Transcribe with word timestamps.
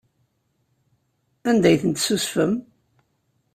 Anda 1.49 1.67
ay 1.69 1.77
ten-tessusfem? 1.81 2.53